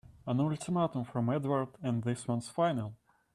[0.25, 2.95] An ultimatum from Edward and this one's final!